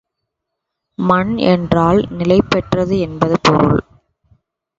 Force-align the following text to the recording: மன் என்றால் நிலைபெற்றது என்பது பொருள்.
மன் 0.99 1.37
என்றால் 1.37 2.07
நிலைபெற்றது 2.09 2.99
என்பது 2.99 3.37
பொருள். 3.41 3.79